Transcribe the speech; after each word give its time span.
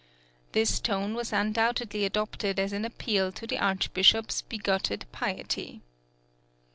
This 0.53 0.79
tone 0.79 1.13
was 1.13 1.31
undoubtedly 1.31 2.05
adopted 2.05 2.57
as 2.59 2.73
an 2.73 2.85
appeal 2.85 3.31
to 3.33 3.45
the 3.45 3.59
Archbishop's 3.59 4.41
bigoted 4.41 5.05
piety. 5.11 5.81